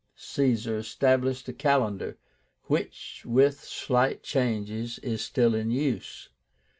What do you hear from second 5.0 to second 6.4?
is still in use.